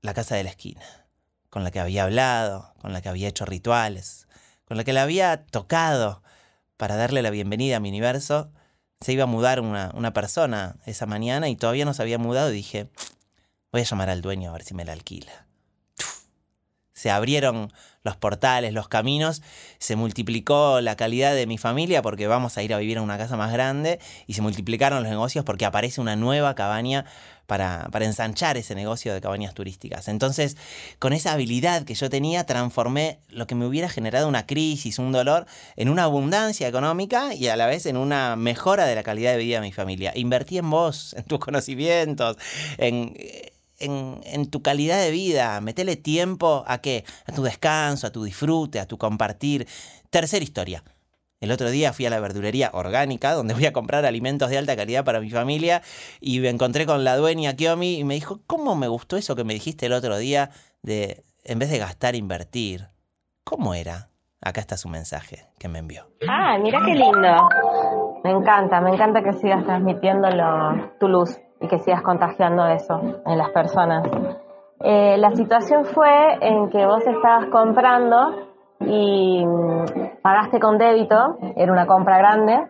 la 0.00 0.14
casa 0.14 0.34
de 0.34 0.44
la 0.44 0.50
esquina, 0.50 0.82
con 1.50 1.64
la 1.64 1.70
que 1.70 1.80
había 1.80 2.04
hablado, 2.04 2.74
con 2.80 2.92
la 2.92 3.00
que 3.00 3.08
había 3.08 3.28
hecho 3.28 3.44
rituales, 3.44 4.26
con 4.64 4.76
la 4.76 4.84
que 4.84 4.92
la 4.92 5.02
había 5.02 5.46
tocado 5.46 6.22
para 6.76 6.96
darle 6.96 7.22
la 7.22 7.30
bienvenida 7.30 7.76
a 7.76 7.80
mi 7.80 7.90
universo. 7.90 8.50
Se 9.00 9.12
iba 9.12 9.24
a 9.24 9.26
mudar 9.26 9.60
una, 9.60 9.92
una 9.94 10.12
persona 10.12 10.76
esa 10.86 11.06
mañana 11.06 11.48
y 11.48 11.56
todavía 11.56 11.84
no 11.84 11.94
se 11.94 12.02
había 12.02 12.18
mudado 12.18 12.50
dije, 12.50 12.88
voy 13.70 13.82
a 13.82 13.84
llamar 13.84 14.10
al 14.10 14.22
dueño 14.22 14.50
a 14.50 14.52
ver 14.52 14.64
si 14.64 14.74
me 14.74 14.84
la 14.84 14.92
alquila 14.92 15.46
se 17.02 17.10
abrieron 17.10 17.72
los 18.04 18.16
portales, 18.16 18.72
los 18.72 18.88
caminos, 18.88 19.42
se 19.78 19.96
multiplicó 19.96 20.80
la 20.80 20.96
calidad 20.96 21.34
de 21.34 21.46
mi 21.46 21.58
familia 21.58 22.02
porque 22.02 22.26
vamos 22.26 22.58
a 22.58 22.62
ir 22.62 22.74
a 22.74 22.78
vivir 22.78 22.96
en 22.96 23.02
una 23.02 23.18
casa 23.18 23.36
más 23.36 23.52
grande 23.52 24.00
y 24.26 24.34
se 24.34 24.42
multiplicaron 24.42 25.02
los 25.02 25.10
negocios 25.10 25.44
porque 25.44 25.64
aparece 25.64 26.00
una 26.00 26.16
nueva 26.16 26.54
cabaña 26.54 27.04
para, 27.46 27.88
para, 27.90 28.06
ensanchar 28.06 28.56
ese 28.56 28.74
negocio 28.74 29.12
de 29.12 29.20
cabañas 29.20 29.52
turísticas. 29.52 30.08
Entonces, 30.08 30.56
con 30.98 31.12
esa 31.12 31.32
habilidad 31.32 31.84
que 31.84 31.94
yo 31.94 32.08
tenía, 32.08 32.46
transformé 32.46 33.18
lo 33.28 33.46
que 33.46 33.54
me 33.54 33.66
hubiera 33.66 33.88
generado 33.88 34.28
una 34.28 34.46
crisis, 34.46 34.98
un 34.98 35.12
dolor, 35.12 35.46
en 35.76 35.88
una 35.88 36.04
abundancia 36.04 36.66
económica 36.66 37.34
y 37.34 37.48
a 37.48 37.56
la 37.56 37.66
vez 37.66 37.84
en 37.86 37.96
una 37.96 38.36
mejora 38.36 38.86
de 38.86 38.94
la 38.94 39.02
calidad 39.02 39.32
de 39.32 39.38
vida 39.38 39.56
de 39.56 39.66
mi 39.66 39.72
familia. 39.72 40.12
Invertí 40.14 40.58
en 40.58 40.70
vos, 40.70 41.14
en 41.14 41.24
tus 41.24 41.40
conocimientos, 41.40 42.38
en 42.78 43.14
en, 43.82 44.46
tu 44.50 44.62
calidad 44.62 45.00
de 45.00 45.10
vida. 45.10 45.60
Metele 45.60 45.96
tiempo 45.96 46.64
a 46.66 46.78
qué? 46.78 47.04
A 47.26 47.32
tu 47.32 47.42
descanso, 47.42 48.06
a 48.06 48.10
tu 48.10 48.24
disfrute, 48.24 48.80
a 48.80 48.86
tu 48.86 48.98
compartir. 48.98 49.66
Tercera 50.10 50.42
historia. 50.42 50.84
El 51.40 51.50
otro 51.50 51.70
día 51.70 51.92
fui 51.92 52.06
a 52.06 52.10
la 52.10 52.20
verdulería 52.20 52.70
orgánica, 52.72 53.32
donde 53.32 53.54
voy 53.54 53.66
a 53.66 53.72
comprar 53.72 54.06
alimentos 54.06 54.48
de 54.48 54.58
alta 54.58 54.76
calidad 54.76 55.04
para 55.04 55.20
mi 55.20 55.28
familia, 55.28 55.82
y 56.20 56.38
me 56.38 56.48
encontré 56.48 56.86
con 56.86 57.02
la 57.02 57.16
dueña 57.16 57.56
Kiomi 57.56 57.98
y 57.98 58.04
me 58.04 58.14
dijo, 58.14 58.40
¿cómo 58.46 58.76
me 58.76 58.86
gustó 58.86 59.16
eso 59.16 59.34
que 59.34 59.42
me 59.42 59.54
dijiste 59.54 59.86
el 59.86 59.92
otro 59.92 60.16
día 60.18 60.50
de, 60.82 61.24
en 61.42 61.58
vez 61.58 61.70
de 61.70 61.78
gastar, 61.78 62.14
invertir? 62.14 62.88
¿Cómo 63.42 63.74
era? 63.74 64.10
Acá 64.40 64.60
está 64.60 64.76
su 64.76 64.88
mensaje 64.88 65.46
que 65.58 65.68
me 65.68 65.80
envió. 65.80 66.06
Ah, 66.28 66.58
mira 66.60 66.80
qué 66.84 66.94
lindo. 66.94 67.48
Me 68.22 68.30
encanta, 68.30 68.80
me 68.80 68.90
encanta 68.90 69.22
que 69.22 69.32
sigas 69.32 69.64
transmitiendo 69.64 70.28
tu 71.00 71.08
luz 71.08 71.38
y 71.62 71.68
que 71.68 71.78
sigas 71.78 72.02
contagiando 72.02 72.66
eso 72.66 73.00
en 73.24 73.38
las 73.38 73.50
personas. 73.50 74.04
Eh, 74.80 75.16
la 75.16 75.30
situación 75.30 75.84
fue 75.84 76.38
en 76.40 76.68
que 76.68 76.84
vos 76.84 77.06
estabas 77.06 77.46
comprando 77.46 78.34
y 78.80 79.46
mm, 79.46 80.20
pagaste 80.22 80.58
con 80.58 80.76
débito, 80.76 81.38
era 81.56 81.72
una 81.72 81.86
compra 81.86 82.18
grande, 82.18 82.66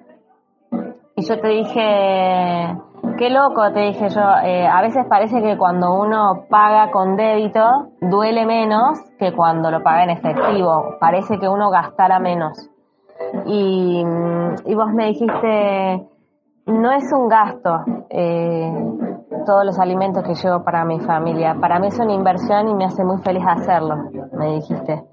y 1.15 1.23
yo 1.23 1.41
te 1.41 1.49
dije, 1.49 2.77
qué 3.19 3.31
loco, 3.31 3.71
te 3.73 3.81
dije 3.81 4.09
yo, 4.11 4.23
eh, 4.45 4.67
a 4.67 4.83
veces 4.83 5.07
parece 5.07 5.43
que 5.43 5.57
cuando 5.57 5.95
uno 5.95 6.45
paga 6.51 6.91
con 6.91 7.17
débito 7.17 7.89
duele 8.01 8.47
menos 8.47 8.99
que 9.19 9.33
cuando 9.33 9.71
lo 9.71 9.83
paga 9.83 10.05
en 10.05 10.11
efectivo, 10.11 10.97
parece 11.01 11.39
que 11.39 11.49
uno 11.49 11.71
gastara 11.71 12.19
menos. 12.19 12.69
Y, 13.47 14.05
mm, 14.05 14.55
y 14.67 14.75
vos 14.75 14.93
me 14.93 15.07
dijiste, 15.07 16.09
no 16.73 16.93
es 16.93 17.05
un 17.13 17.29
gasto 17.29 17.85
eh, 18.09 18.73
todos 19.47 19.65
los 19.65 19.79
alimentos 19.79 20.23
que 20.23 20.35
llevo 20.35 20.65
para 20.65 20.85
mi 20.85 21.01
familia. 21.01 21.57
Para 21.61 21.79
mí 21.79 21.89
es 21.89 21.99
una 21.99 22.13
inversión 22.13 22.69
y 22.69 22.75
me 22.75 22.85
hace 22.85 23.05
muy 23.05 23.19
feliz 23.19 23.45
hacerlo, 23.47 23.97
me 24.33 24.55
dijiste. 24.55 25.05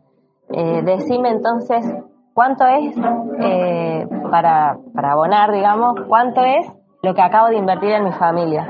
Eh, 0.49 0.81
decime 0.83 1.29
entonces 1.29 1.85
cuánto 2.33 2.65
es 2.65 2.95
eh, 3.39 4.07
para, 4.31 4.77
para 4.93 5.11
abonar, 5.11 5.51
digamos, 5.51 5.95
cuánto 6.07 6.41
es 6.41 6.67
lo 7.01 7.13
que 7.13 7.21
acabo 7.21 7.47
de 7.47 7.57
invertir 7.57 7.91
en 7.91 8.03
mi 8.03 8.11
familia. 8.13 8.67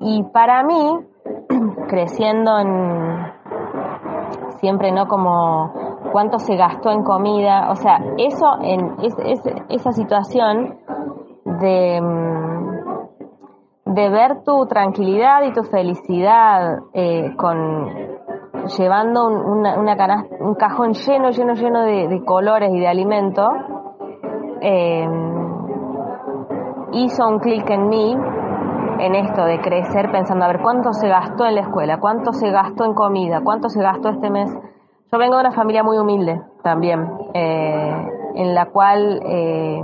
y 0.00 0.22
para 0.32 0.62
mí, 0.62 0.98
creciendo 1.88 2.58
en 2.58 3.32
siempre 4.60 4.92
no 4.92 5.06
como 5.08 5.89
cuánto 6.10 6.38
se 6.38 6.56
gastó 6.56 6.90
en 6.90 7.02
comida, 7.02 7.70
o 7.70 7.76
sea, 7.76 7.98
eso 8.18 8.58
en 8.62 8.96
esa 9.68 9.92
situación 9.92 10.78
de, 11.44 12.00
mm, 12.00 13.94
de 13.94 14.08
ver 14.08 14.42
tu 14.44 14.66
tranquilidad 14.66 15.42
y 15.44 15.52
tu 15.52 15.64
felicidad 15.64 16.78
eh, 16.92 17.34
con 17.36 18.10
llevando 18.78 19.26
un 19.26 20.54
cajón 20.54 20.92
lleno, 20.92 21.30
lleno, 21.30 21.54
lleno 21.54 21.82
de, 21.82 22.22
colores 22.24 22.70
y 22.72 22.78
de 22.78 22.88
alimento, 22.88 23.48
eh, 24.60 25.08
hizo 26.92 27.28
un 27.28 27.38
clic 27.38 27.68
en 27.70 27.88
mí 27.88 28.16
en 28.98 29.14
esto 29.14 29.44
de 29.44 29.60
crecer 29.60 30.10
pensando, 30.12 30.44
a 30.44 30.48
ver, 30.48 30.60
¿cuánto 30.60 30.92
se 30.92 31.08
gastó 31.08 31.46
en 31.46 31.54
la 31.54 31.62
escuela? 31.62 31.98
¿Cuánto 31.98 32.32
se 32.32 32.50
gastó 32.50 32.84
en 32.84 32.94
comida? 32.94 33.40
¿Cuánto 33.42 33.68
se 33.70 33.82
gastó 33.82 34.10
este 34.10 34.30
mes? 34.30 34.54
Yo 35.12 35.18
vengo 35.18 35.34
de 35.34 35.40
una 35.40 35.52
familia 35.52 35.82
muy 35.82 35.98
humilde 35.98 36.40
también, 36.62 37.04
eh, 37.34 38.08
en 38.36 38.54
la 38.54 38.66
cual 38.66 39.20
eh, 39.24 39.82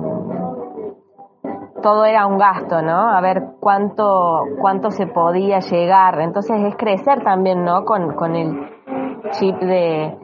todo 1.82 2.04
era 2.04 2.26
un 2.28 2.38
gasto, 2.38 2.80
¿no? 2.80 3.08
A 3.08 3.20
ver 3.20 3.42
cuánto, 3.58 4.44
cuánto 4.60 4.92
se 4.92 5.08
podía 5.08 5.58
llegar. 5.58 6.20
Entonces 6.20 6.62
es 6.62 6.76
crecer 6.76 7.24
también, 7.24 7.64
¿no? 7.64 7.84
Con, 7.84 8.14
con 8.14 8.36
el 8.36 8.70
chip 9.32 9.56
de, 9.58 10.16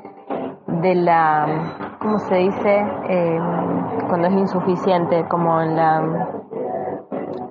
de 0.69 0.95
la, 0.95 1.97
¿cómo 2.01 2.19
se 2.21 2.37
dice? 2.37 2.79
Eh, 3.09 3.41
cuando 4.09 4.29
es 4.29 4.35
insuficiente, 4.35 5.27
como 5.29 5.61
en 5.63 5.77
la, 5.77 5.99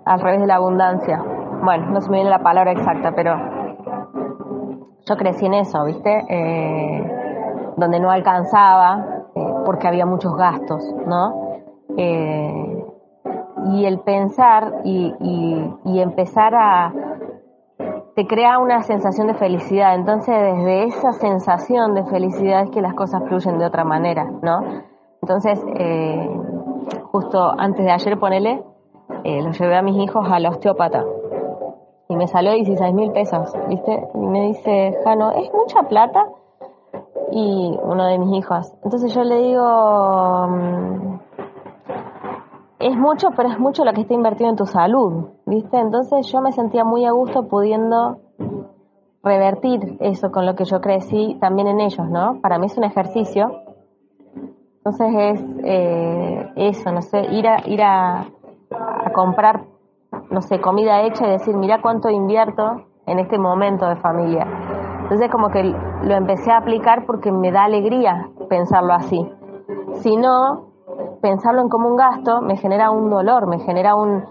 al 0.06 0.22
revés 0.22 0.40
de 0.40 0.48
la 0.48 0.56
abundancia. 0.56 1.22
Bueno, 1.64 1.92
no 1.92 2.00
se 2.00 2.10
me 2.10 2.18
viene 2.18 2.30
la 2.30 2.40
palabra 2.40 2.72
exacta, 2.72 3.12
pero 3.14 3.36
yo 5.06 5.18
crecí 5.18 5.48
en 5.48 5.56
eso, 5.56 5.84
¿viste? 5.84 6.24
Eh, 6.30 7.18
donde 7.78 8.00
no 8.00 8.12
alcanzaba 8.12 9.26
eh, 9.36 9.54
porque 9.66 9.88
había 9.88 10.06
muchos 10.06 10.36
gastos, 10.36 10.84
¿no? 11.06 11.60
Eh, 11.98 12.86
y 13.74 13.86
el 13.86 14.00
pensar 14.00 14.82
y, 14.84 15.14
y, 15.86 16.00
empezar 16.00 16.54
a... 16.56 16.94
te 18.16 18.26
crea 18.26 18.60
una 18.60 18.82
sensación 18.82 19.28
de 19.28 19.36
felicidad. 19.36 19.96
Entonces 19.96 20.36
desde 20.36 20.86
esa 20.86 21.14
sensación 21.14 21.94
de 21.94 22.04
felicidad 22.06 22.64
es 22.64 22.70
que 22.72 22.82
las 22.82 22.94
cosas 22.96 23.24
fluyen 23.28 23.60
de 23.60 23.66
otra 23.66 23.84
manera, 23.84 24.26
¿no? 24.42 24.62
Entonces, 25.22 25.64
eh, 25.76 26.30
justo 27.12 27.54
antes 27.56 27.86
de 27.86 27.92
ayer, 27.92 28.18
ponele, 28.20 28.64
eh, 29.24 29.42
lo 29.42 29.52
llevé 29.52 29.78
a 29.78 29.84
mis 29.84 29.98
hijos 29.98 30.26
al 30.32 30.46
osteópata 30.48 31.06
y 32.10 32.16
me 32.16 32.28
salió 32.28 32.52
16 32.54 32.94
mil 32.94 33.12
pesos, 33.12 33.54
¿viste? 33.70 34.08
Y 34.16 34.18
me 34.18 34.48
dice, 34.48 34.98
Jano, 35.04 35.32
¿es 35.32 35.52
mucha 35.54 35.84
plata? 35.84 36.26
Y 37.32 37.80
uno 37.82 38.06
de 38.06 38.18
mis 38.20 38.40
hijos. 38.40 38.74
Entonces 38.84 39.14
yo 39.14 39.24
le 39.24 39.38
digo, 39.38 40.48
mm, 40.48 41.20
es 42.80 42.98
mucho, 42.98 43.30
pero 43.36 43.50
es 43.50 43.60
mucho 43.60 43.86
lo 43.86 43.94
que 43.94 44.02
está 44.02 44.14
invertido 44.14 44.50
en 44.50 44.56
tu 44.56 44.66
salud, 44.66 45.30
¿viste? 45.46 45.80
Entonces 45.80 46.28
yo 46.32 46.42
me 46.42 46.52
sentía 46.52 46.84
muy 46.84 47.06
a 47.06 47.12
gusto 47.12 47.48
pudiendo 47.48 48.20
revertir 49.24 49.98
eso 50.00 50.32
con 50.32 50.46
lo 50.46 50.56
que 50.56 50.66
yo 50.66 50.82
crecí 50.82 51.38
también 51.40 51.68
en 51.68 51.80
ellos, 51.80 52.10
¿no? 52.10 52.42
Para 52.42 52.58
mí 52.58 52.66
es 52.66 52.78
un 52.78 52.84
ejercicio. 52.84 53.52
Entonces 54.78 55.14
es 55.16 55.46
eh, 55.64 56.52
eso, 56.56 56.92
no 56.92 57.02
sé, 57.04 57.22
ir 57.32 57.48
a, 57.48 57.68
ir 57.68 57.84
a, 57.84 58.22
a 58.72 59.12
comprar, 59.14 59.64
no 60.32 60.42
sé, 60.42 60.60
comida 60.60 61.04
hecha 61.04 61.28
y 61.28 61.32
decir, 61.32 61.56
mira 61.56 61.82
cuánto 61.82 62.10
invierto 62.10 62.88
en 63.06 63.20
este 63.20 63.38
momento 63.38 63.88
de 63.88 63.96
familia 63.98 64.48
entonces 65.12 65.30
como 65.30 65.50
que 65.50 65.62
lo 65.62 66.14
empecé 66.16 66.52
a 66.54 66.60
aplicar 66.60 67.06
porque 67.06 67.34
me 67.34 67.52
da 67.52 67.66
alegría 67.66 68.30
pensarlo 68.48 68.94
así. 68.94 69.30
Si 69.96 70.16
no, 70.16 70.68
pensarlo 71.22 71.60
en 71.64 71.68
como 71.68 71.90
un 71.90 71.98
gasto 71.98 72.40
me 72.40 72.56
genera 72.56 72.92
un 72.92 73.10
dolor, 73.10 73.46
me 73.46 73.60
genera 73.60 73.94
un, 73.94 74.24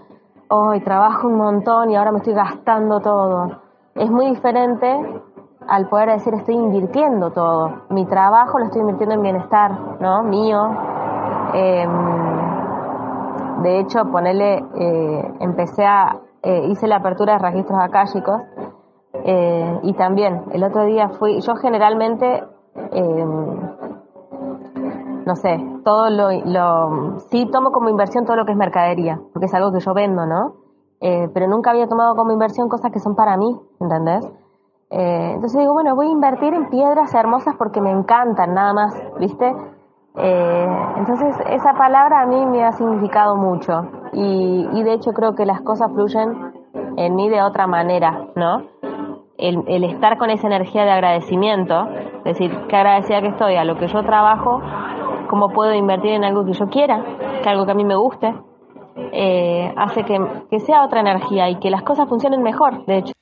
hoy 0.49 0.79
trabajo 0.79 1.27
un 1.27 1.37
montón 1.37 1.91
y 1.91 1.95
ahora 1.95 2.11
me 2.11 2.17
estoy 2.17 2.33
gastando 2.33 2.99
todo. 2.99 3.61
Es 3.93 4.09
muy 4.09 4.25
diferente 4.31 5.21
al 5.67 5.87
poder 5.87 6.13
decir 6.13 6.33
estoy 6.33 6.55
invirtiendo 6.55 7.29
todo. 7.29 7.83
Mi 7.89 8.07
trabajo 8.07 8.57
lo 8.57 8.65
estoy 8.65 8.81
invirtiendo 8.81 9.13
en 9.13 9.21
bienestar, 9.21 9.99
¿no? 9.99 10.23
Mío. 10.23 10.67
Em, 11.53 11.91
de 13.61 13.79
hecho, 13.81 14.05
ponerle, 14.05 14.65
eh, 14.79 15.33
empecé 15.41 15.85
a, 15.85 16.17
eh, 16.41 16.65
hice 16.69 16.87
la 16.87 16.95
apertura 16.95 17.33
de 17.33 17.39
registros 17.39 17.79
acálicos 17.79 18.41
eh, 19.13 19.79
y 19.83 19.93
también, 19.93 20.45
el 20.51 20.63
otro 20.63 20.85
día 20.85 21.09
fui, 21.09 21.41
yo 21.41 21.55
generalmente, 21.55 22.43
eh, 22.91 23.25
no 25.25 25.35
sé, 25.35 25.63
todo 25.83 26.09
lo, 26.09 27.19
sí 27.29 27.45
tomo 27.51 27.71
como 27.71 27.89
inversión 27.89 28.25
todo 28.25 28.37
lo 28.37 28.45
que 28.45 28.53
es 28.53 28.57
mercadería, 28.57 29.19
porque 29.33 29.45
es 29.45 29.53
algo 29.53 29.71
que 29.71 29.79
yo 29.79 29.93
vendo, 29.93 30.25
¿no? 30.25 30.53
Eh, 31.01 31.29
pero 31.33 31.47
nunca 31.47 31.71
había 31.71 31.87
tomado 31.87 32.15
como 32.15 32.31
inversión 32.31 32.69
cosas 32.69 32.91
que 32.91 32.99
son 32.99 33.15
para 33.15 33.37
mí, 33.37 33.59
¿entendés? 33.79 34.27
entonces 34.93 35.57
digo, 35.57 35.71
bueno, 35.71 35.95
voy 35.95 36.07
a 36.07 36.11
invertir 36.11 36.53
en 36.53 36.67
piedras 36.67 37.13
hermosas 37.13 37.55
porque 37.57 37.79
me 37.79 37.91
encantan, 37.91 38.53
nada 38.53 38.73
más, 38.73 38.93
¿viste? 39.17 39.55
entonces 40.17 41.33
esa 41.49 41.73
palabra 41.75 42.23
a 42.23 42.25
mí 42.25 42.45
me 42.45 42.65
ha 42.65 42.73
significado 42.73 43.37
mucho 43.37 43.83
y, 44.11 44.67
y 44.73 44.83
de 44.83 44.91
hecho 44.91 45.13
creo 45.13 45.33
que 45.33 45.45
las 45.45 45.61
cosas 45.61 45.93
fluyen 45.93 46.51
en 46.97 47.15
mí 47.15 47.29
de 47.29 47.41
otra 47.41 47.67
manera, 47.67 48.27
¿no? 48.35 48.63
El, 49.41 49.83
estar 49.83 50.17
con 50.17 50.29
esa 50.29 50.47
energía 50.47 50.85
de 50.85 50.91
agradecimiento, 50.91 51.87
es 52.19 52.23
decir, 52.23 52.55
qué 52.67 52.75
agradecida 52.75 53.21
que 53.21 53.27
estoy 53.27 53.55
a 53.55 53.65
lo 53.65 53.77
que 53.77 53.87
yo 53.87 54.03
trabajo, 54.03 54.61
cómo 55.29 55.49
puedo 55.49 55.73
invertir 55.73 56.11
en 56.11 56.23
algo 56.23 56.45
que 56.45 56.53
yo 56.53 56.69
quiera, 56.69 57.03
que 57.41 57.49
algo 57.49 57.65
que 57.65 57.71
a 57.71 57.75
mí 57.75 57.83
me 57.83 57.95
guste, 57.95 58.33
eh, 59.11 59.73
hace 59.75 60.03
que 60.03 60.59
sea 60.59 60.85
otra 60.85 60.99
energía 61.01 61.49
y 61.49 61.55
que 61.55 61.69
las 61.69 61.83
cosas 61.83 62.07
funcionen 62.07 62.41
mejor, 62.43 62.85
de 62.85 62.97
hecho. 62.99 63.13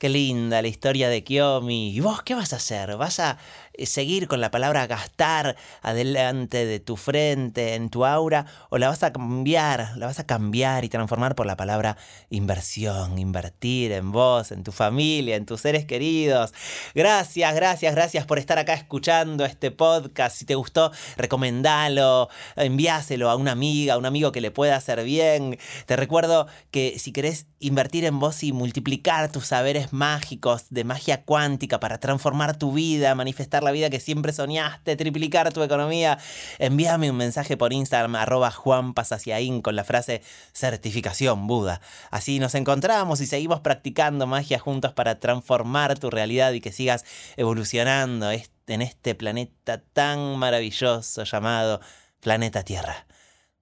Qué 0.00 0.08
linda 0.08 0.62
la 0.62 0.68
historia 0.68 1.10
de 1.10 1.22
Kiyomi. 1.22 1.90
¿Y 1.90 2.00
vos 2.00 2.22
qué 2.22 2.34
vas 2.34 2.54
a 2.54 2.56
hacer? 2.56 2.96
¿Vas 2.96 3.20
a 3.20 3.36
eh, 3.74 3.84
seguir 3.84 4.28
con 4.28 4.40
la 4.40 4.50
palabra 4.50 4.86
gastar 4.86 5.56
adelante 5.82 6.64
de 6.64 6.80
tu 6.80 6.96
frente, 6.96 7.74
en 7.74 7.90
tu 7.90 8.06
aura? 8.06 8.46
¿O 8.70 8.78
la 8.78 8.88
vas 8.88 9.02
a 9.02 9.12
cambiar? 9.12 9.98
¿La 9.98 10.06
vas 10.06 10.18
a 10.18 10.24
cambiar 10.24 10.86
y 10.86 10.88
transformar 10.88 11.34
por 11.34 11.44
la 11.44 11.58
palabra 11.58 11.98
inversión? 12.30 13.18
Invertir 13.18 13.92
en 13.92 14.10
vos, 14.10 14.52
en 14.52 14.64
tu 14.64 14.72
familia, 14.72 15.36
en 15.36 15.44
tus 15.44 15.60
seres 15.60 15.84
queridos. 15.84 16.54
Gracias, 16.94 17.54
gracias, 17.54 17.94
gracias 17.94 18.24
por 18.24 18.38
estar 18.38 18.58
acá 18.58 18.72
escuchando 18.72 19.44
este 19.44 19.70
podcast. 19.70 20.34
Si 20.34 20.46
te 20.46 20.54
gustó, 20.54 20.92
recomendalo, 21.18 22.30
enviáselo 22.56 23.28
a 23.28 23.36
una 23.36 23.52
amiga, 23.52 23.92
a 23.92 23.98
un 23.98 24.06
amigo 24.06 24.32
que 24.32 24.40
le 24.40 24.50
pueda 24.50 24.76
hacer 24.76 25.04
bien. 25.04 25.58
Te 25.84 25.96
recuerdo 25.96 26.46
que 26.70 26.98
si 26.98 27.12
querés 27.12 27.48
invertir 27.58 28.06
en 28.06 28.18
vos 28.18 28.42
y 28.42 28.54
multiplicar 28.54 29.30
tus 29.30 29.44
saberes 29.44 29.89
mágicos 29.92 30.66
de 30.70 30.84
magia 30.84 31.22
cuántica 31.24 31.80
para 31.80 31.98
transformar 31.98 32.56
tu 32.56 32.72
vida, 32.72 33.14
manifestar 33.14 33.62
la 33.62 33.70
vida 33.70 33.90
que 33.90 34.00
siempre 34.00 34.32
soñaste, 34.32 34.96
triplicar 34.96 35.52
tu 35.52 35.62
economía, 35.62 36.18
envíame 36.58 37.10
un 37.10 37.16
mensaje 37.16 37.56
por 37.56 37.72
Instagram 37.72 38.16
arroba 38.16 38.50
juanpasaciaín 38.50 39.62
con 39.62 39.76
la 39.76 39.84
frase 39.84 40.22
certificación 40.52 41.46
Buda. 41.46 41.80
Así 42.10 42.38
nos 42.38 42.54
encontramos 42.54 43.20
y 43.20 43.26
seguimos 43.26 43.60
practicando 43.60 44.26
magia 44.26 44.58
juntos 44.58 44.92
para 44.92 45.20
transformar 45.20 45.98
tu 45.98 46.10
realidad 46.10 46.52
y 46.52 46.60
que 46.60 46.72
sigas 46.72 47.04
evolucionando 47.36 48.30
en 48.30 48.82
este 48.82 49.14
planeta 49.14 49.82
tan 49.92 50.36
maravilloso 50.36 51.24
llamado 51.24 51.80
planeta 52.20 52.62
Tierra. 52.62 53.06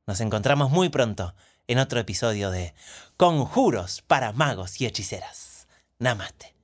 Nos 0.07 0.21
encontramos 0.21 0.71
muy 0.71 0.89
pronto 0.89 1.35
en 1.67 1.79
otro 1.79 2.01
episodio 2.01 2.51
de 2.51 2.75
Conjuros 3.17 4.03
para 4.07 4.33
magos 4.33 4.81
y 4.81 4.87
hechiceras. 4.87 5.48
Namaste. 6.01 6.58